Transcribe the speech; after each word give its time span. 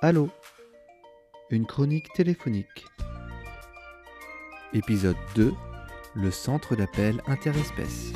Allô 0.00 0.30
Une 1.50 1.66
chronique 1.66 2.12
téléphonique. 2.12 2.86
Épisode 4.72 5.16
2 5.34 5.52
Le 6.14 6.30
centre 6.30 6.76
d'appel 6.76 7.20
interespèces. 7.26 8.12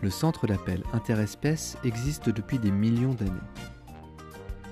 Le 0.00 0.08
centre 0.08 0.46
d'appel 0.46 0.82
interespèces 0.94 1.76
existe 1.84 2.30
depuis 2.30 2.58
des 2.58 2.70
millions 2.70 3.12
d'années. 3.12 3.30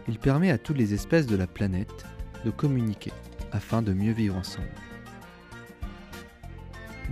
Il 0.09 0.19
permet 0.19 0.51
à 0.51 0.57
toutes 0.57 0.79
les 0.79 0.95
espèces 0.95 1.27
de 1.27 1.37
la 1.37 1.47
planète 1.47 2.07
de 2.47 2.51
communiquer 2.51 3.13
afin 3.53 3.83
de 3.83 3.93
mieux 3.93 4.13
vivre 4.13 4.37
ensemble. 4.37 4.73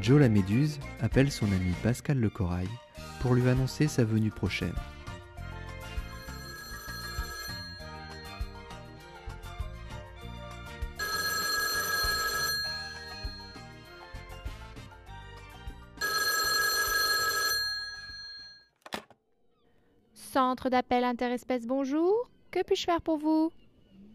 Joe 0.01 0.19
la 0.19 0.31
méduse 0.31 0.81
appelle 1.01 1.31
son 1.31 1.53
ami 1.53 1.75
Pascal 1.83 2.19
le 2.19 2.31
corail 2.31 2.69
pour 3.21 3.35
lui 3.35 3.49
annoncer 3.49 3.89
sa 3.89 4.05
venue 4.05 4.31
prochaine. 4.31 4.75
Centre 20.15 20.69
d'appel 20.69 21.05
interespèces, 21.05 21.67
bonjour. 21.67 22.31
Que 22.51 22.63
puis-je 22.63 22.85
faire 22.85 23.01
pour 23.01 23.19
vous? 23.19 23.51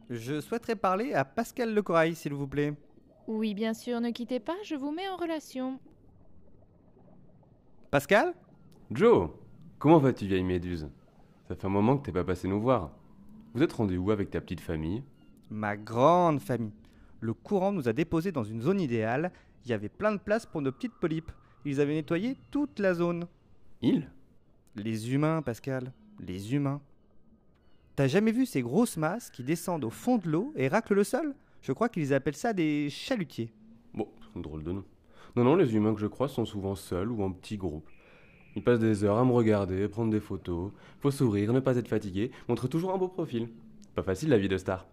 Je 0.10 0.40
souhaiterais 0.40 0.76
parler 0.76 1.14
à 1.14 1.26
Pascal 1.26 1.74
Lecorail, 1.74 2.16
s'il 2.16 2.34
vous 2.34 2.48
plaît. 2.48 2.74
Oui, 3.28 3.54
bien 3.54 3.74
sûr, 3.74 4.00
ne 4.00 4.12
quittez 4.12 4.40
pas, 4.40 4.56
je 4.64 4.76
vous 4.76 4.92
mets 4.92 5.08
en 5.10 5.18
relation. 5.18 5.80
Pascal? 7.90 8.34
Joe, 8.92 9.30
comment 9.80 9.98
vas-tu, 9.98 10.28
vieille 10.28 10.44
méduse? 10.44 10.90
Ça 11.48 11.56
fait 11.56 11.66
un 11.66 11.70
moment 11.70 11.98
que 11.98 12.06
t'es 12.06 12.12
pas 12.12 12.24
passé 12.24 12.48
nous 12.48 12.62
voir. 12.62 12.92
Vous 13.54 13.64
êtes 13.64 13.74
rendu 13.74 13.98
où 13.98 14.12
avec 14.12 14.30
ta 14.30 14.42
petite 14.42 14.62
famille? 14.62 15.04
Ma 15.50 15.78
grande 15.78 16.40
famille. 16.40 16.74
Le 17.20 17.34
courant 17.34 17.72
nous 17.72 17.88
a 17.88 17.94
déposés 17.94 18.32
dans 18.32 18.44
une 18.44 18.62
zone 18.62 18.82
idéale. 18.82 19.32
Il 19.66 19.72
y 19.72 19.74
avait 19.74 19.90
plein 19.90 20.12
de 20.12 20.18
place 20.18 20.46
pour 20.46 20.62
nos 20.62 20.72
petites 20.72 20.94
polypes. 20.94 21.32
Ils 21.66 21.80
avaient 21.80 21.94
nettoyé 21.94 22.36
toute 22.52 22.80
la 22.80 22.94
zone. 22.94 23.28
Il 23.82 24.10
Les 24.76 25.14
humains, 25.14 25.42
Pascal. 25.42 25.92
Les 26.20 26.54
humains. 26.54 26.82
T'as 27.96 28.08
jamais 28.08 28.32
vu 28.32 28.46
ces 28.46 28.62
grosses 28.62 28.98
masses 28.98 29.30
qui 29.30 29.44
descendent 29.44 29.86
au 29.86 29.90
fond 29.90 30.18
de 30.18 30.30
l'eau 30.30 30.52
et 30.56 30.68
raclent 30.68 30.96
le 30.96 31.04
sol? 31.04 31.36
Je 31.62 31.72
crois 31.72 31.90
qu'ils 31.90 32.14
appellent 32.14 32.36
ça 32.36 32.54
des 32.54 32.90
chalutiers. 32.90 33.54
Bon, 33.94 34.08
drôle 34.36 34.64
de 34.64 34.72
nom. 34.72 34.84
Non, 35.36 35.44
non, 35.44 35.56
les 35.56 35.76
humains 35.76 35.94
que 35.94 36.02
je 36.02 36.08
crois 36.08 36.28
sont 36.28 36.46
souvent 36.46 36.76
seuls 36.76 37.12
ou 37.12 37.24
en 37.24 37.32
petits 37.32 37.58
groupes. 37.58 37.88
Ils 38.56 38.64
passent 38.64 38.80
des 38.80 39.04
heures 39.04 39.18
à 39.18 39.26
me 39.26 39.32
regarder, 39.32 39.88
prendre 39.88 40.12
des 40.12 40.20
photos. 40.20 40.72
Faut 41.00 41.12
sourire, 41.12 41.54
ne 41.54 41.60
pas 41.60 41.76
être 41.76 41.88
fatigué, 41.88 42.32
montrer 42.48 42.70
toujours 42.70 42.94
un 42.94 42.98
beau 42.98 43.08
profil. 43.08 43.50
Pas 43.96 44.04
facile 44.04 44.30
la 44.30 44.38
vie 44.38 44.48
de 44.48 44.58
star. 44.58 44.86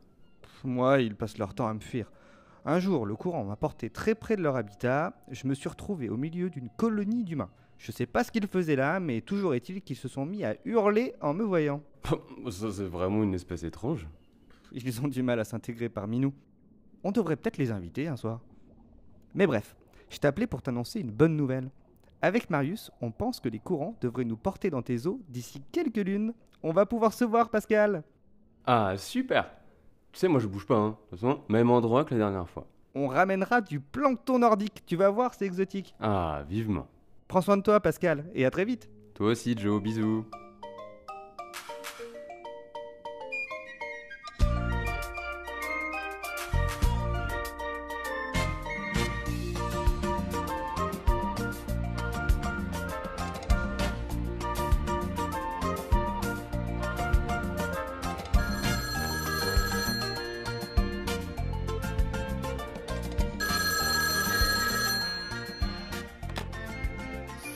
Pff, 0.43 0.65
Moi, 0.65 1.01
ils 1.01 1.15
passent 1.15 1.39
leur 1.39 1.55
temps 1.55 1.69
à 1.69 1.75
me 1.75 1.81
fuir. 1.81 2.11
Un 2.65 2.79
jour, 2.79 3.07
le 3.07 3.17
courant 3.17 3.45
m'a 3.45 3.57
porté 3.57 3.89
très 3.91 4.15
près 4.15 4.37
de 4.37 4.43
leur 4.43 4.57
habitat. 4.57 5.15
Je 5.31 5.47
me 5.47 5.55
suis 5.55 5.69
retrouvé 5.69 6.09
au 6.09 6.17
milieu 6.17 6.51
d'une 6.51 6.69
colonie 6.77 7.25
d'humains. 7.25 7.51
Je 7.79 7.93
sais 7.93 8.07
pas 8.07 8.25
ce 8.25 8.31
qu'ils 8.31 8.47
faisaient 8.47 8.77
là, 8.77 9.01
mais 9.01 9.23
toujours 9.23 9.55
est-il 9.55 9.81
qu'ils 9.81 9.97
se 9.97 10.09
sont 10.09 10.27
mis 10.27 10.45
à 10.45 10.55
hurler 10.67 11.15
en 11.23 11.33
me 11.33 11.43
voyant. 11.43 11.83
Ça, 12.51 12.71
c'est 12.71 12.85
vraiment 12.85 13.23
une 13.23 13.35
espèce 13.35 13.63
étrange. 13.63 14.07
Ils 14.73 15.01
ont 15.03 15.09
du 15.09 15.23
mal 15.23 15.41
à 15.41 15.45
s'intégrer 15.45 15.89
parmi 15.89 16.19
nous. 16.19 16.35
On 17.03 17.13
devrait 17.13 17.37
peut-être 17.37 17.57
les 17.57 17.71
inviter 17.71 18.09
un 18.09 18.17
soir. 18.17 18.41
Mais 19.35 19.47
bref, 19.47 19.75
je 20.11 20.19
t'appelais 20.19 20.47
pour 20.47 20.61
t'annoncer 20.61 21.01
une 21.01 21.11
bonne 21.11 21.37
nouvelle. 21.37 21.71
Avec 22.23 22.51
Marius, 22.51 22.91
on 23.01 23.11
pense 23.11 23.41
que 23.41 23.49
les 23.49 23.59
courants 23.59 23.97
devraient 24.01 24.25
nous 24.25 24.37
porter 24.37 24.69
dans 24.69 24.83
tes 24.83 25.07
eaux 25.07 25.21
d'ici 25.29 25.63
quelques 25.73 25.97
lunes. 25.97 26.35
On 26.63 26.73
va 26.73 26.85
pouvoir 26.85 27.15
se 27.15 27.25
voir, 27.25 27.49
Pascal. 27.49 28.03
Ah, 28.67 28.95
super 28.99 29.51
Tu 30.13 30.21
sais, 30.21 30.29
moi 30.29 30.39
je 30.41 30.47
bouge 30.47 30.67
pas, 30.67 30.77
hein. 30.77 30.91
De 30.91 30.95
toute 31.17 31.21
façon, 31.21 31.41
même 31.49 31.71
endroit 31.71 32.05
que 32.05 32.15
la 32.15 32.19
dernière 32.19 32.49
fois. 32.49 32.67
On 32.95 33.09
ramènera 33.09 33.61
du 33.63 33.81
plancton 33.81 34.41
nordique. 34.41 34.83
Tu 34.85 34.97
vas 34.97 35.09
voir, 35.11 35.33
c'est 35.33 35.47
exotique. 35.47 35.95
Ah, 36.01 36.43
vivement. 36.49 36.87
Prends 37.29 37.41
soin 37.41 37.57
de 37.57 37.63
toi, 37.63 37.81
Pascal, 37.81 38.27
et 38.35 38.45
à 38.45 38.51
très 38.51 38.65
vite. 38.65 38.91
Toi 39.15 39.29
aussi, 39.29 39.57
Joe, 39.57 39.81
bisous. 39.81 40.27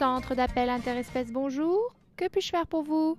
Centre 0.05 0.35
d'appel 0.35 0.69
interespèces, 0.69 1.33
bonjour. 1.33 1.95
Que 2.19 2.29
puis-je 2.29 2.51
faire 2.51 2.67
pour 2.67 2.83
vous? 2.83 3.17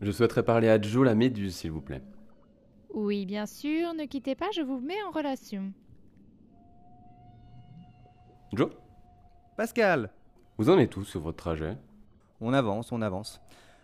Je 0.00 0.10
souhaiterais 0.10 0.42
parler 0.42 0.68
à 0.68 0.82
Joe 0.82 1.04
la 1.04 1.14
méduse, 1.14 1.54
s'il 1.54 1.70
vous 1.70 1.80
plaît. 1.80 2.02
Oui, 2.92 3.26
bien 3.26 3.46
sûr, 3.46 3.94
ne 3.94 4.04
quittez 4.04 4.34
pas, 4.34 4.50
je 4.52 4.62
vous 4.62 4.80
mets 4.80 5.00
en 5.04 5.12
relation. 5.12 5.72
Joe? 8.54 8.70
Pascal? 9.56 10.10
Vous 10.58 10.68
en 10.68 10.78
êtes 10.78 10.96
où 10.96 11.04
sur 11.04 11.20
votre 11.20 11.36
trajet? 11.36 11.78
On 12.40 12.52
avance, 12.52 12.90
on 12.90 13.00
avance. 13.00 13.40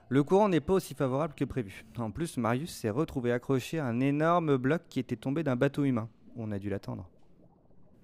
Le 0.08 0.24
courant 0.24 0.48
n'est 0.48 0.58
pas 0.58 0.72
aussi 0.72 0.94
favorable 0.94 1.34
que 1.34 1.44
prévu. 1.44 1.86
En 1.96 2.10
plus, 2.10 2.38
Marius 2.38 2.74
s'est 2.74 2.90
retrouvé 2.90 3.30
accroché 3.30 3.78
à 3.78 3.86
un 3.86 4.00
énorme 4.00 4.56
bloc 4.56 4.82
qui 4.88 4.98
était 4.98 5.14
tombé 5.14 5.44
d'un 5.44 5.54
bateau 5.54 5.84
humain. 5.84 6.08
On 6.34 6.50
a 6.50 6.58
dû 6.58 6.70
l'attendre. 6.70 7.08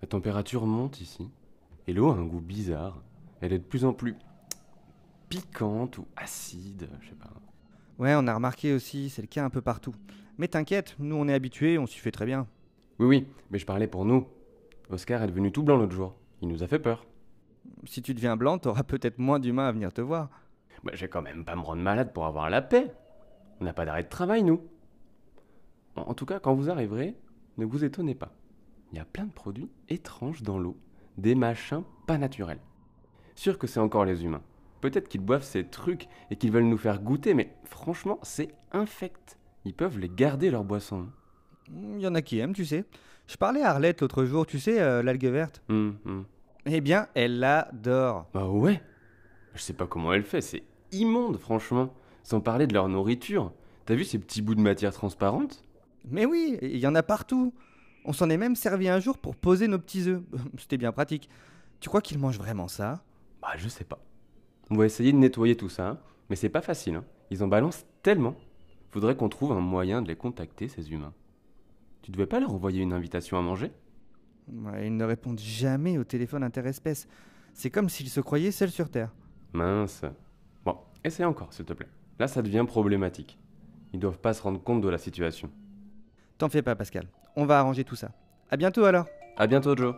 La 0.00 0.06
température 0.06 0.64
monte 0.64 1.00
ici, 1.00 1.28
et 1.88 1.92
l'eau 1.92 2.10
a 2.12 2.14
un 2.14 2.24
goût 2.24 2.40
bizarre. 2.40 3.02
Elle 3.40 3.52
est 3.52 3.58
de 3.58 3.64
plus 3.64 3.84
en 3.84 3.92
plus 3.92 4.16
piquante 5.28 5.98
ou 5.98 6.06
acide, 6.16 6.88
je 7.00 7.08
sais 7.08 7.14
pas. 7.14 7.30
Ouais, 7.98 8.14
on 8.16 8.26
a 8.26 8.34
remarqué 8.34 8.72
aussi, 8.72 9.10
c'est 9.10 9.22
le 9.22 9.28
cas 9.28 9.44
un 9.44 9.50
peu 9.50 9.60
partout. 9.60 9.94
Mais 10.38 10.48
t'inquiète, 10.48 10.96
nous 10.98 11.16
on 11.16 11.28
est 11.28 11.34
habitués, 11.34 11.78
on 11.78 11.86
s'y 11.86 11.98
fait 11.98 12.10
très 12.10 12.26
bien. 12.26 12.46
Oui, 12.98 13.06
oui, 13.06 13.26
mais 13.50 13.58
je 13.58 13.66
parlais 13.66 13.86
pour 13.86 14.04
nous. 14.04 14.26
Oscar 14.90 15.22
est 15.22 15.26
devenu 15.26 15.52
tout 15.52 15.62
blanc 15.62 15.76
l'autre 15.76 15.94
jour. 15.94 16.14
Il 16.42 16.48
nous 16.48 16.62
a 16.62 16.68
fait 16.68 16.78
peur. 16.78 17.06
Si 17.84 18.02
tu 18.02 18.14
deviens 18.14 18.36
blanc, 18.36 18.58
t'auras 18.58 18.84
peut-être 18.84 19.18
moins 19.18 19.40
d'humains 19.40 19.68
à 19.68 19.72
venir 19.72 19.92
te 19.92 20.00
voir. 20.00 20.30
Bah, 20.84 20.92
je 20.94 21.00
vais 21.00 21.08
quand 21.08 21.22
même 21.22 21.44
pas 21.44 21.56
me 21.56 21.62
rendre 21.62 21.82
malade 21.82 22.12
pour 22.12 22.26
avoir 22.26 22.50
la 22.50 22.62
paix. 22.62 22.92
On 23.60 23.64
n'a 23.64 23.72
pas 23.72 23.84
d'arrêt 23.84 24.04
de 24.04 24.08
travail, 24.08 24.42
nous. 24.42 24.60
En 25.96 26.02
en 26.02 26.14
tout 26.14 26.26
cas, 26.26 26.38
quand 26.38 26.54
vous 26.54 26.70
arriverez, 26.70 27.16
ne 27.56 27.64
vous 27.64 27.84
étonnez 27.84 28.14
pas. 28.14 28.32
Il 28.92 28.98
y 28.98 29.00
a 29.00 29.04
plein 29.04 29.24
de 29.24 29.32
produits 29.32 29.70
étranges 29.88 30.42
dans 30.42 30.58
l'eau. 30.58 30.76
Des 31.16 31.34
machins 31.34 31.82
pas 32.06 32.18
naturels. 32.18 32.60
Sûr 33.36 33.58
que 33.58 33.66
c'est 33.66 33.80
encore 33.80 34.04
les 34.04 34.24
humains. 34.24 34.42
Peut-être 34.80 35.08
qu'ils 35.08 35.20
boivent 35.20 35.44
ces 35.44 35.64
trucs 35.64 36.08
et 36.30 36.36
qu'ils 36.36 36.50
veulent 36.50 36.64
nous 36.64 36.78
faire 36.78 37.00
goûter, 37.00 37.34
mais 37.34 37.54
franchement, 37.64 38.18
c'est 38.22 38.48
infect. 38.72 39.38
Ils 39.64 39.74
peuvent 39.74 39.98
les 39.98 40.08
garder, 40.08 40.50
leurs 40.50 40.64
boissons. 40.64 41.06
Il 41.70 42.00
y 42.00 42.06
en 42.06 42.14
a 42.14 42.22
qui 42.22 42.38
aiment, 42.38 42.54
tu 42.54 42.64
sais. 42.64 42.84
Je 43.26 43.36
parlais 43.36 43.62
à 43.62 43.70
Arlette 43.70 44.00
l'autre 44.00 44.24
jour, 44.24 44.46
tu 44.46 44.58
sais, 44.58 44.80
euh, 44.80 45.02
l'algue 45.02 45.26
verte. 45.26 45.62
Hum, 45.68 45.96
hum. 46.06 46.24
Eh 46.64 46.80
bien, 46.80 47.08
elle 47.14 47.38
l'adore. 47.38 48.26
Bah 48.32 48.46
ouais. 48.46 48.80
Je 49.54 49.60
sais 49.60 49.72
pas 49.72 49.86
comment 49.86 50.12
elle 50.12 50.24
fait, 50.24 50.40
c'est 50.40 50.62
immonde, 50.92 51.38
franchement. 51.38 51.92
Sans 52.22 52.40
parler 52.40 52.66
de 52.66 52.74
leur 52.74 52.88
nourriture. 52.88 53.52
T'as 53.84 53.94
vu 53.94 54.04
ces 54.04 54.18
petits 54.18 54.42
bouts 54.42 54.54
de 54.54 54.60
matière 54.60 54.92
transparente? 54.92 55.62
Mais 56.08 56.24
oui, 56.24 56.58
il 56.62 56.78
y 56.78 56.86
en 56.86 56.94
a 56.94 57.02
partout. 57.02 57.52
On 58.04 58.12
s'en 58.12 58.30
est 58.30 58.36
même 58.36 58.56
servi 58.56 58.88
un 58.88 58.98
jour 58.98 59.18
pour 59.18 59.36
poser 59.36 59.68
nos 59.68 59.78
petits 59.78 60.08
œufs. 60.08 60.22
C'était 60.58 60.78
bien 60.78 60.92
pratique. 60.92 61.28
Tu 61.80 61.88
crois 61.88 62.00
qu'ils 62.00 62.18
mangent 62.18 62.38
vraiment 62.38 62.68
ça? 62.68 63.02
Bah, 63.46 63.52
je 63.56 63.68
sais 63.68 63.84
pas. 63.84 63.98
On 64.70 64.76
va 64.76 64.86
essayer 64.86 65.12
de 65.12 65.18
nettoyer 65.18 65.56
tout 65.56 65.68
ça, 65.68 65.88
hein. 65.88 65.98
mais 66.28 66.36
c'est 66.36 66.48
pas 66.48 66.60
facile. 66.60 66.96
hein. 66.96 67.04
Ils 67.30 67.44
en 67.44 67.48
balancent 67.48 67.86
tellement. 68.02 68.34
Faudrait 68.90 69.16
qu'on 69.16 69.28
trouve 69.28 69.52
un 69.52 69.60
moyen 69.60 70.02
de 70.02 70.08
les 70.08 70.16
contacter, 70.16 70.68
ces 70.68 70.90
humains. 70.92 71.12
Tu 72.02 72.10
devais 72.10 72.26
pas 72.26 72.40
leur 72.40 72.52
envoyer 72.52 72.82
une 72.82 72.92
invitation 72.92 73.38
à 73.38 73.42
manger? 73.42 73.70
Ouais, 74.52 74.86
Ils 74.86 74.96
ne 74.96 75.04
répondent 75.04 75.38
jamais 75.40 75.98
au 75.98 76.04
téléphone 76.04 76.42
interespèce. 76.42 77.06
C'est 77.52 77.70
comme 77.70 77.88
s'ils 77.88 78.08
se 78.10 78.20
croyaient 78.20 78.50
seuls 78.52 78.70
sur 78.70 78.90
Terre. 78.90 79.12
Mince. 79.52 80.02
Bon, 80.64 80.76
essaie 81.04 81.24
encore, 81.24 81.52
s'il 81.52 81.64
te 81.64 81.72
plaît. 81.72 81.88
Là, 82.18 82.28
ça 82.28 82.42
devient 82.42 82.64
problématique. 82.66 83.38
Ils 83.92 84.00
doivent 84.00 84.18
pas 84.18 84.34
se 84.34 84.42
rendre 84.42 84.62
compte 84.62 84.80
de 84.80 84.88
la 84.88 84.98
situation. 84.98 85.50
T'en 86.38 86.48
fais 86.48 86.62
pas, 86.62 86.74
Pascal. 86.74 87.06
On 87.36 87.46
va 87.46 87.58
arranger 87.60 87.84
tout 87.84 87.96
ça. 87.96 88.10
À 88.50 88.56
bientôt 88.56 88.84
alors. 88.84 89.06
À 89.36 89.46
bientôt, 89.46 89.76
Joe. 89.76 89.94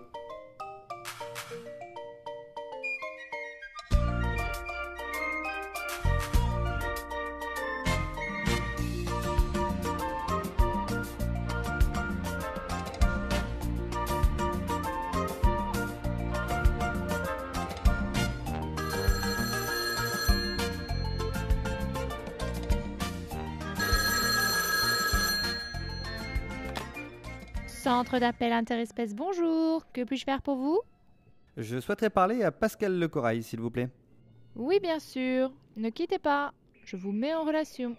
Centre 27.88 28.18
d'appel 28.18 28.52
interespèce, 28.52 29.14
bonjour. 29.14 29.90
Que 29.94 30.04
puis-je 30.04 30.24
faire 30.24 30.42
pour 30.42 30.56
vous? 30.56 30.78
Je 31.56 31.80
souhaiterais 31.80 32.10
parler 32.10 32.42
à 32.42 32.52
Pascal 32.52 32.98
Lecorail, 32.98 33.42
s'il 33.42 33.60
vous 33.60 33.70
plaît. 33.70 33.88
Oui, 34.56 34.78
bien 34.78 34.98
sûr. 34.98 35.50
Ne 35.74 35.88
quittez 35.88 36.18
pas. 36.18 36.52
Je 36.84 36.98
vous 36.98 37.12
mets 37.12 37.32
en 37.32 37.44
relation. 37.44 37.96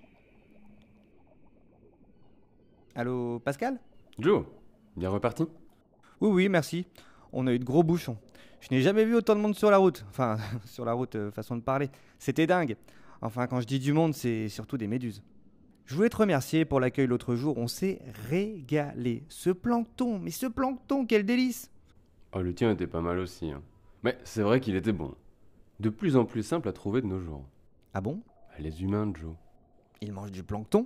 Allô, 2.93 3.39
Pascal? 3.39 3.79
Joe, 4.19 4.45
bien 4.95 5.09
reparti? 5.09 5.47
Oui, 6.21 6.29
oui, 6.29 6.49
merci. 6.49 6.85
On 7.33 7.47
a 7.47 7.51
eu 7.51 7.57
de 7.57 7.65
gros 7.65 7.81
bouchons. 7.81 8.19
Je 8.59 8.67
n'ai 8.69 8.83
jamais 8.83 9.05
vu 9.05 9.15
autant 9.15 9.35
de 9.35 9.41
monde 9.41 9.55
sur 9.55 9.71
la 9.71 9.77
route. 9.77 10.05
Enfin, 10.09 10.37
sur 10.65 10.85
la 10.85 10.93
route, 10.93 11.15
euh, 11.15 11.31
façon 11.31 11.55
de 11.55 11.61
parler. 11.61 11.89
C'était 12.19 12.45
dingue. 12.45 12.77
Enfin, 13.23 13.47
quand 13.47 13.59
je 13.59 13.65
dis 13.65 13.79
du 13.79 13.93
monde, 13.93 14.13
c'est 14.13 14.49
surtout 14.49 14.77
des 14.77 14.87
méduses. 14.87 15.23
Je 15.89 15.95
voulais 15.95 16.09
te 16.09 16.17
remercier 16.17 16.65
pour 16.65 16.79
l'accueil 16.79 17.07
l'autre 17.07 17.33
jour. 17.33 17.57
On 17.57 17.67
s'est 17.67 17.99
régalé. 18.29 19.23
Ce 19.27 19.49
plancton, 19.49 20.19
mais 20.19 20.29
ce 20.29 20.45
plancton, 20.45 21.03
quel 21.07 21.25
délice 21.25 21.71
Oh, 22.35 22.41
le 22.43 22.53
tien 22.53 22.69
était 22.71 22.85
pas 22.85 23.01
mal 23.01 23.17
aussi. 23.17 23.49
hein. 23.49 23.63
Mais 24.03 24.15
c'est 24.23 24.43
vrai 24.43 24.59
qu'il 24.59 24.75
était 24.75 24.91
bon. 24.91 25.15
De 25.79 25.89
plus 25.89 26.15
en 26.15 26.25
plus 26.25 26.43
simple 26.43 26.69
à 26.69 26.73
trouver 26.73 27.01
de 27.01 27.07
nos 27.07 27.19
jours. 27.19 27.43
Ah 27.95 28.01
bon? 28.01 28.21
Ah, 28.55 28.59
Les 28.61 28.83
humains, 28.83 29.11
Joe. 29.19 29.33
Il 30.01 30.13
mange 30.13 30.31
du 30.31 30.43
plancton? 30.43 30.85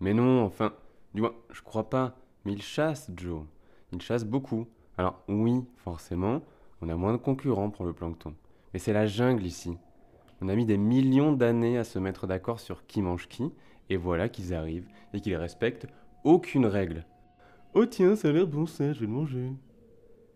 Mais 0.00 0.12
non, 0.12 0.42
enfin, 0.42 0.72
du 1.14 1.20
moins, 1.20 1.34
je 1.52 1.62
crois 1.62 1.88
pas. 1.88 2.16
Mais 2.44 2.52
ils 2.52 2.62
chassent, 2.62 3.12
Joe. 3.16 3.44
Ils 3.92 4.02
chassent 4.02 4.24
beaucoup. 4.24 4.66
Alors 4.98 5.22
oui, 5.28 5.62
forcément, 5.76 6.42
on 6.80 6.88
a 6.88 6.96
moins 6.96 7.12
de 7.12 7.18
concurrents 7.18 7.70
pour 7.70 7.84
le 7.84 7.92
plancton. 7.92 8.34
Mais 8.74 8.80
c'est 8.80 8.92
la 8.92 9.06
jungle 9.06 9.46
ici. 9.46 9.78
On 10.40 10.48
a 10.48 10.56
mis 10.56 10.66
des 10.66 10.78
millions 10.78 11.32
d'années 11.32 11.78
à 11.78 11.84
se 11.84 12.00
mettre 12.00 12.26
d'accord 12.26 12.58
sur 12.58 12.84
qui 12.88 13.02
mange 13.02 13.28
qui, 13.28 13.52
et 13.92 13.96
voilà 13.96 14.28
qu'ils 14.28 14.54
arrivent 14.54 14.88
et 15.12 15.20
qu'ils 15.20 15.36
respectent 15.36 15.86
aucune 16.24 16.64
règle. 16.66 17.04
Oh 17.74 17.84
tiens, 17.84 18.16
ça 18.16 18.28
a 18.28 18.32
l'air 18.32 18.46
bon 18.46 18.66
ça, 18.66 18.92
je 18.92 19.00
vais 19.00 19.06
le 19.06 19.12
manger. 19.12 19.52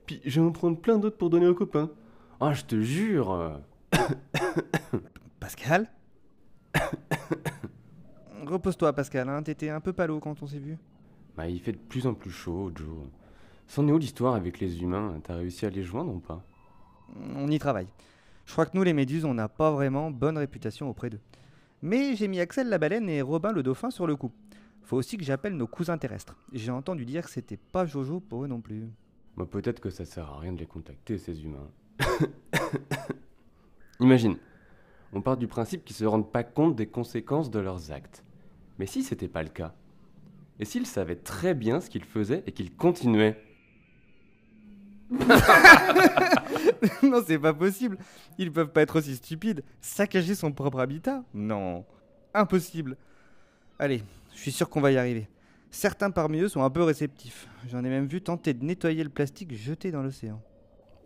Puis 0.05 0.21
je 0.25 0.41
vais 0.41 0.47
en 0.47 0.53
prendre 0.53 0.79
plein 0.79 0.99
d'autres 0.99 1.17
pour 1.17 1.31
donner 1.31 1.47
aux 1.47 1.55
copains. 1.55 1.91
Ah, 2.39 2.53
je 2.53 2.65
te 2.65 2.81
jure 2.81 3.61
Pascal 5.41 5.91
Repose-toi, 8.47 8.93
Pascal. 8.93 9.29
Hein. 9.29 9.43
T'étais 9.43 9.71
un 9.71 9.81
peu 9.81 9.93
palo 9.93 10.21
quand 10.21 10.43
on 10.43 10.47
s'est 10.47 10.59
vu. 10.59 10.77
Bah, 11.37 11.49
il 11.49 11.59
fait 11.59 11.73
de 11.73 11.79
plus 11.79 12.07
en 12.07 12.15
plus 12.15 12.31
chaud, 12.31 12.71
Joe. 12.75 13.09
C'en 13.67 13.89
est 13.89 13.93
où 13.93 13.99
l'histoire 13.99 14.35
avec 14.35 14.61
les 14.61 14.83
humains? 14.83 15.19
T'as 15.25 15.37
réussi 15.37 15.67
à 15.67 15.71
les 15.71 15.83
joindre 15.83 16.15
ou 16.15 16.21
pas? 16.21 16.45
On 17.35 17.51
y 17.51 17.59
travaille. 17.59 17.89
Je 18.45 18.53
crois 18.53 18.67
que 18.67 18.77
nous, 18.77 18.85
les 18.85 18.93
méduses, 18.93 19.25
on 19.25 19.35
n'a 19.35 19.49
pas 19.49 19.73
vraiment 19.73 20.11
bonne 20.11 20.39
réputation 20.39 20.89
auprès 20.89 21.11
d'eux. 21.11 21.21
Mais 21.83 22.17
j'ai 22.17 22.29
mis 22.29 22.41
Axel 22.41 22.69
la 22.69 22.79
baleine 22.79 23.09
et 23.09 23.23
Robin 23.23 23.53
le 23.53 23.63
dauphin 23.63 23.91
sur 23.91 24.07
le 24.07 24.17
coup. 24.17 24.33
Faut 24.83 24.97
aussi 24.97 25.19
que 25.19 25.25
j'appelle 25.25 25.57
nos 25.57 25.67
cousins 25.67 25.99
terrestres. 25.99 26.37
J'ai 26.53 26.71
entendu 26.71 27.05
dire 27.05 27.25
que 27.25 27.31
c'était 27.31 27.57
pas 27.57 27.87
Jojo 27.87 28.21
pour 28.21 28.45
eux 28.45 28.47
non 28.47 28.61
plus. 28.61 28.85
Bah, 29.37 29.47
peut-être 29.51 29.81
que 29.81 29.91
ça 29.91 30.05
sert 30.05 30.31
à 30.31 30.39
rien 30.39 30.53
de 30.53 30.59
les 30.59 30.67
contacter, 30.67 31.19
ces 31.19 31.45
humains. 31.45 31.69
Imagine, 34.01 34.37
on 35.13 35.21
part 35.21 35.37
du 35.37 35.47
principe 35.47 35.85
qu'ils 35.85 35.97
se 35.97 36.05
rendent 36.05 36.31
pas 36.31 36.45
compte 36.45 36.77
des 36.77 36.87
conséquences 36.87 37.51
de 37.51 37.59
leurs 37.59 37.91
actes. 37.91 38.25
Mais 38.79 38.87
si 38.87 39.03
c'était 39.03 39.29
pas 39.29 39.43
le 39.43 39.49
cas 39.49 39.75
Et 40.61 40.65
s'ils 40.65 40.87
savaient 40.87 41.17
très 41.17 41.55
bien 41.55 41.81
ce 41.81 41.91
qu'ils 41.91 42.05
faisaient 42.05 42.43
et 42.47 42.53
qu'ils 42.53 42.75
continuaient 42.75 43.43
non, 47.03 47.23
c'est 47.27 47.39
pas 47.39 47.55
possible. 47.55 47.97
Ils 48.39 48.53
peuvent 48.53 48.71
pas 48.73 48.83
être 48.83 48.99
aussi 48.99 49.15
stupides. 49.17 49.63
Saccager 49.81 50.35
son 50.35 50.53
propre 50.53 50.81
habitat 50.81 51.23
Non. 51.35 51.85
Impossible. 52.35 52.97
Allez, 53.79 54.03
je 54.35 54.39
suis 54.41 54.53
sûr 54.53 54.69
qu'on 54.69 54.81
va 54.81 54.93
y 54.93 54.99
arriver. 54.99 55.29
Certains 55.71 56.11
parmi 56.11 56.41
eux 56.41 56.49
sont 56.49 56.63
un 56.63 56.71
peu 56.71 56.83
réceptifs. 56.83 57.49
J'en 57.69 57.85
ai 57.85 57.89
même 57.89 58.07
vu 58.07 58.21
tenter 58.23 58.55
de 58.55 58.65
nettoyer 58.65 59.05
le 59.05 59.11
plastique 59.11 59.55
jeté 59.55 59.91
dans 59.91 60.03
l'océan. 60.03 60.41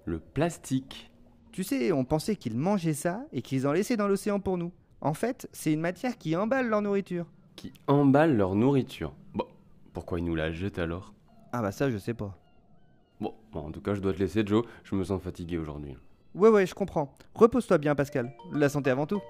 Le 0.05 0.19
plastique. 0.19 1.11
Tu 1.53 1.65
sais, 1.65 1.93
on 1.93 2.05
pensait 2.05 2.37
qu'ils 2.37 2.57
mangeaient 2.57 2.95
ça 2.95 3.25
et 3.33 3.43
qu'ils 3.43 3.67
en 3.67 3.73
laissaient 3.73 3.97
dans 3.97 4.09
l'océan 4.09 4.39
pour 4.41 4.57
nous. 4.57 4.73
En 5.01 5.15
fait, 5.15 5.49
c'est 5.53 5.73
une 5.73 5.81
matière 5.81 6.17
qui 6.19 6.37
emballe 6.37 6.69
leur 6.69 6.83
nourriture. 6.83 7.27
qui 7.57 7.73
emballent 7.87 8.37
leur 8.37 8.55
nourriture. 8.55 9.13
Bon, 9.35 9.45
pourquoi 9.93 10.19
ils 10.19 10.25
nous 10.25 10.35
la 10.37 10.53
jettent 10.53 10.79
alors? 10.79 11.13
Ah 11.53 11.61
bah 11.63 11.73
ça, 11.73 11.91
je 11.91 11.99
sais 11.99 12.15
pas. 12.15 12.39
Bon, 13.21 13.35
en 13.53 13.71
tout 13.71 13.81
cas, 13.81 13.95
je 13.95 14.01
dois 14.01 14.13
te 14.13 14.19
laisser, 14.19 14.43
Joe. 14.47 14.65
Je 14.85 14.95
me 14.95 15.05
sens 15.05 15.21
fatigué 15.23 15.59
aujourd'hui. 15.59 15.97
Ouais, 16.35 16.49
ouais, 16.49 16.67
je 16.67 16.75
comprends. 16.75 17.15
Repose-toi 17.35 17.79
bien, 17.79 17.95
Pascal. 17.95 18.33
La 18.53 18.69
santé 18.69 18.91
avant 18.91 19.07
tout. 19.07 19.21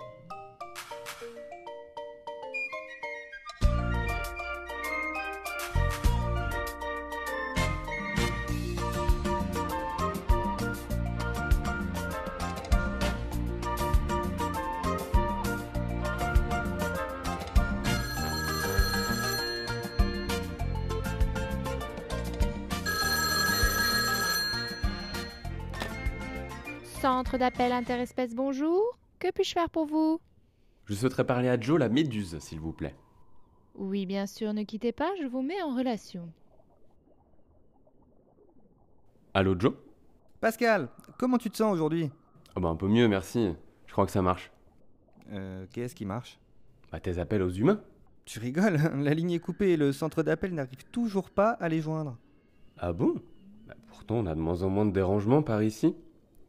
Centre 27.01 27.39
d'appel 27.39 27.73
interespèce, 27.73 28.35
bonjour. 28.35 28.99
Que 29.19 29.31
puis-je 29.33 29.53
faire 29.53 29.71
pour 29.71 29.87
vous? 29.87 30.21
Je 30.85 30.95
souhaiterais 30.95 31.25
parler 31.25 31.49
à 31.49 31.59
Joe 31.59 31.79
la 31.79 31.89
méduse, 31.89 32.39
s'il 32.41 32.61
vous 32.61 32.73
plaît. 32.73 32.95
Oui, 33.75 34.05
bien 34.05 34.27
sûr, 34.27 34.53
ne 34.53 34.65
quittez 34.65 34.93
pas, 34.93 35.11
je 35.21 35.27
vous 35.27 35.41
mets 35.41 35.63
en 35.63 35.75
relation. 35.75 36.29
Allô, 39.33 39.59
Joe? 39.59 39.73
Pascal, 40.41 40.89
comment 41.19 41.39
tu 41.39 41.49
te 41.51 41.57
sens 41.57 41.73
aujourd'hui? 41.73 42.11
Ah 42.55 42.61
bah 42.61 42.69
un 42.69 42.77
peu 42.77 42.89
mieux, 42.89 43.09
merci. 43.09 43.51
Je 43.87 43.93
crois 43.93 44.05
que 44.05 44.13
ça 44.13 44.23
marche. 44.23 44.51
Euh, 45.33 45.65
qu'est-ce 45.73 45.95
qui 45.95 46.05
marche? 46.05 46.39
Bah 46.91 46.99
tes 47.01 47.19
appels 47.19 47.43
aux 47.43 47.51
humains 47.51 47.81
Tu 48.25 48.41
rigoles, 48.41 48.77
la 49.03 49.15
ligne 49.15 49.31
est 49.33 49.39
coupée 49.39 49.71
et 49.71 49.77
le 49.77 49.93
centre 49.93 50.23
d'appel 50.23 50.53
n'arrive 50.53 50.85
toujours 50.91 51.31
pas 51.31 51.51
à 51.53 51.69
les 51.69 51.81
joindre. 51.81 52.19
Ah 52.79 52.93
bon? 52.93 53.15
Bah, 53.69 53.75
Pourtant, 53.89 54.17
on 54.17 54.27
a 54.27 54.35
de 54.35 54.41
moins 54.41 54.63
en 54.65 54.69
moins 54.69 54.85
de 54.87 54.93
dérangements 54.93 55.43
par 55.43 55.63
ici. 55.63 55.95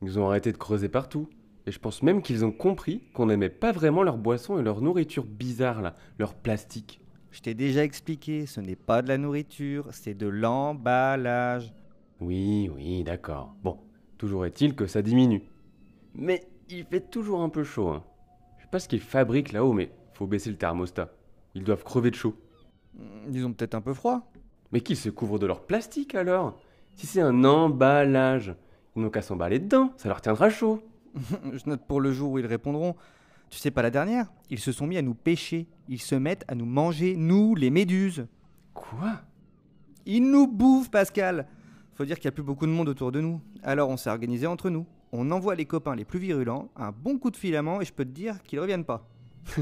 Ils 0.01 0.19
ont 0.19 0.27
arrêté 0.27 0.51
de 0.51 0.57
creuser 0.57 0.89
partout. 0.89 1.29
Et 1.67 1.71
je 1.71 1.79
pense 1.79 2.01
même 2.01 2.21
qu'ils 2.21 2.43
ont 2.43 2.51
compris 2.51 3.03
qu'on 3.13 3.27
n'aimait 3.27 3.49
pas 3.49 3.71
vraiment 3.71 4.01
leur 4.01 4.17
boisson 4.17 4.57
et 4.57 4.63
leur 4.63 4.81
nourriture 4.81 5.25
bizarre 5.25 5.81
là, 5.81 5.95
leur 6.17 6.33
plastique. 6.33 7.01
Je 7.29 7.41
t'ai 7.41 7.53
déjà 7.53 7.83
expliqué, 7.83 8.45
ce 8.45 8.59
n'est 8.59 8.75
pas 8.75 9.01
de 9.01 9.07
la 9.07 9.17
nourriture, 9.17 9.87
c'est 9.91 10.15
de 10.15 10.27
l'emballage. 10.27 11.71
Oui, 12.19 12.69
oui, 12.73 13.03
d'accord. 13.03 13.55
Bon, 13.63 13.77
toujours 14.17 14.45
est-il 14.45 14.75
que 14.75 14.87
ça 14.87 15.01
diminue. 15.01 15.43
Mais 16.15 16.43
il 16.69 16.83
fait 16.85 17.09
toujours 17.09 17.41
un 17.41 17.49
peu 17.49 17.63
chaud. 17.63 17.89
Hein. 17.89 18.03
Je 18.57 18.63
sais 18.63 18.69
pas 18.69 18.79
ce 18.79 18.87
qu'ils 18.89 18.99
fabriquent 18.99 19.51
là-haut, 19.53 19.73
mais 19.73 19.91
faut 20.13 20.27
baisser 20.27 20.49
le 20.49 20.57
thermostat. 20.57 21.13
Ils 21.55 21.63
doivent 21.63 21.83
crever 21.83 22.11
de 22.11 22.15
chaud. 22.15 22.35
Hmm, 22.95 23.31
Ils 23.33 23.45
ont 23.45 23.53
peut-être 23.53 23.75
un 23.75 23.81
peu 23.81 23.93
froid. 23.93 24.31
Mais 24.71 24.81
qu'ils 24.81 24.97
se 24.97 25.09
couvrent 25.09 25.39
de 25.39 25.45
leur 25.45 25.61
plastique 25.65 26.15
alors? 26.15 26.59
Si 26.95 27.05
c'est 27.07 27.21
un 27.21 27.43
emballage, 27.43 28.55
n'ont 28.95 29.09
qu'à 29.09 29.21
s'emballer 29.21 29.59
dedans, 29.59 29.93
ça 29.97 30.09
leur 30.09 30.21
tiendra 30.21 30.49
chaud. 30.49 30.81
Je 31.53 31.69
note 31.69 31.85
pour 31.87 32.01
le 32.01 32.11
jour 32.11 32.31
où 32.31 32.39
ils 32.39 32.45
répondront. 32.45 32.95
Tu 33.49 33.57
sais 33.57 33.71
pas 33.71 33.81
la 33.81 33.89
dernière? 33.89 34.31
Ils 34.49 34.59
se 34.59 34.71
sont 34.71 34.87
mis 34.87 34.97
à 34.97 35.01
nous 35.01 35.13
pêcher. 35.13 35.67
Ils 35.87 36.01
se 36.01 36.15
mettent 36.15 36.45
à 36.47 36.55
nous 36.55 36.65
manger, 36.65 37.15
nous, 37.17 37.55
les 37.55 37.69
méduses. 37.69 38.27
Quoi? 38.73 39.21
Ils 40.05 40.29
nous 40.29 40.47
bouffent, 40.47 40.89
Pascal 40.89 41.47
Faut 41.93 42.05
dire 42.05 42.17
qu'il 42.17 42.27
n'y 42.27 42.33
a 42.33 42.35
plus 42.35 42.43
beaucoup 42.43 42.65
de 42.65 42.71
monde 42.71 42.89
autour 42.89 43.11
de 43.11 43.19
nous. 43.19 43.41
Alors 43.63 43.89
on 43.89 43.97
s'est 43.97 44.09
organisé 44.09 44.47
entre 44.47 44.69
nous. 44.69 44.85
On 45.11 45.29
envoie 45.31 45.55
les 45.55 45.65
copains 45.65 45.95
les 45.95 46.05
plus 46.05 46.19
virulents, 46.19 46.69
un 46.77 46.91
bon 46.91 47.17
coup 47.19 47.31
de 47.31 47.35
filament 47.35 47.81
et 47.81 47.85
je 47.85 47.91
peux 47.91 48.05
te 48.05 48.11
dire 48.11 48.41
qu'ils 48.43 48.59
reviennent 48.59 48.85
pas. 48.85 49.07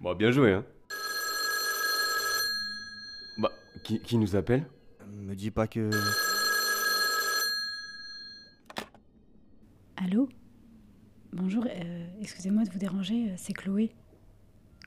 Bon, 0.00 0.14
bien 0.14 0.30
joué, 0.30 0.52
hein. 0.52 0.64
Bah, 3.38 3.50
qui, 3.84 4.00
qui 4.00 4.18
nous 4.18 4.34
appelle? 4.34 4.66
Me 5.12 5.34
dis 5.34 5.50
pas 5.50 5.66
que. 5.66 5.90
Allô 10.06 10.28
Bonjour, 11.32 11.64
euh, 11.66 12.06
excusez-moi 12.20 12.62
de 12.62 12.70
vous 12.70 12.78
déranger, 12.78 13.26
euh, 13.30 13.34
c'est 13.36 13.52
Chloé. 13.52 13.90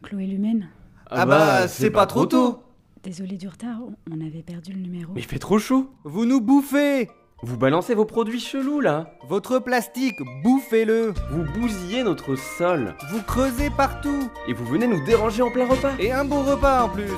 Chloé 0.01 0.25
Lumen. 0.25 0.69
Ah, 1.09 1.25
bah, 1.25 1.67
c'est 1.67 1.91
pas 1.91 2.05
trop 2.05 2.25
tôt. 2.25 2.63
Désolée 3.03 3.35
du 3.35 3.49
retard, 3.49 3.81
on- 3.81 3.95
on 4.13 4.25
avait 4.25 4.43
perdu 4.43 4.71
le 4.71 4.79
numéro. 4.79 5.11
Mais 5.13 5.19
il 5.21 5.25
fait 5.27 5.38
trop 5.39 5.59
chaud. 5.59 5.89
Vous 6.05 6.23
nous 6.25 6.39
bouffez. 6.39 7.09
Vous 7.43 7.57
balancez 7.57 7.95
vos 7.95 8.05
produits 8.05 8.39
chelous 8.39 8.79
là. 8.79 9.13
Votre 9.27 9.59
plastique, 9.59 10.15
bouffez-le. 10.43 11.13
Vous 11.31 11.43
bousillez 11.59 12.03
notre 12.03 12.35
sol. 12.38 12.95
Vous 13.11 13.21
creusez 13.23 13.69
partout. 13.71 14.29
Et 14.47 14.53
vous 14.53 14.65
venez 14.65 14.88
nous 14.88 15.03
déranger 15.05 15.41
en 15.41 15.51
plein 15.51 15.67
repas. 15.67 15.91
Et 15.99 16.13
un 16.13 16.23
bon 16.23 16.43
repas 16.43 16.85
en 16.85 16.89
plus 16.89 17.11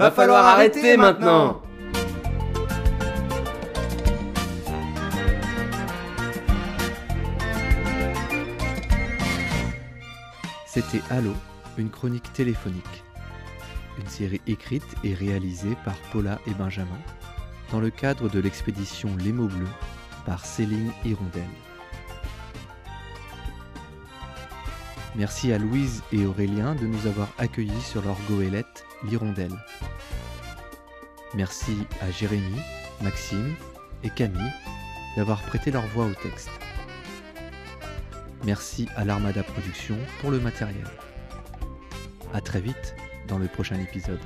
Va 0.00 0.10
falloir 0.10 0.46
arrêter 0.46 0.96
maintenant 0.96 1.60
C'était 10.64 11.02
Allo, 11.10 11.34
une 11.76 11.90
chronique 11.90 12.32
téléphonique. 12.32 13.04
Une 13.98 14.08
série 14.08 14.40
écrite 14.46 14.82
et 15.04 15.12
réalisée 15.12 15.76
par 15.84 15.96
Paula 16.12 16.38
et 16.46 16.54
Benjamin 16.54 16.88
dans 17.70 17.80
le 17.80 17.90
cadre 17.90 18.30
de 18.30 18.40
l'expédition 18.40 19.10
Les 19.18 19.32
mots 19.32 19.48
bleus 19.48 19.68
par 20.24 20.46
Céline 20.46 20.92
Hirondelle. 21.04 21.44
Merci 25.20 25.52
à 25.52 25.58
Louise 25.58 26.02
et 26.14 26.24
Aurélien 26.24 26.74
de 26.74 26.86
nous 26.86 27.06
avoir 27.06 27.28
accueillis 27.36 27.82
sur 27.82 28.02
leur 28.02 28.16
goélette 28.26 28.86
L'Hirondelle. 29.04 29.52
Merci 31.34 31.76
à 32.00 32.10
Jérémy, 32.10 32.58
Maxime 33.02 33.54
et 34.02 34.08
Camille 34.08 34.50
d'avoir 35.18 35.42
prêté 35.42 35.70
leur 35.70 35.86
voix 35.88 36.06
au 36.06 36.14
texte. 36.14 36.48
Merci 38.46 38.88
à 38.96 39.04
l'Armada 39.04 39.42
Productions 39.42 39.98
pour 40.22 40.30
le 40.30 40.40
matériel. 40.40 40.86
A 42.32 42.40
très 42.40 42.62
vite 42.62 42.94
dans 43.28 43.36
le 43.36 43.46
prochain 43.46 43.78
épisode. 43.78 44.20